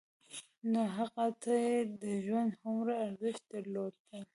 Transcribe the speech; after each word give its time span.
نو 0.71 0.81
هغه 0.97 1.25
ته 1.41 1.53
يې 1.65 1.77
د 2.01 2.03
ژوند 2.25 2.51
هومره 2.61 2.93
ارزښت 3.07 3.43
درلود. 3.53 3.93